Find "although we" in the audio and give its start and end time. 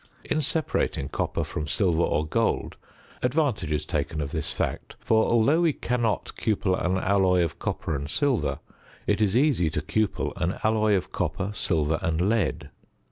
5.29-5.73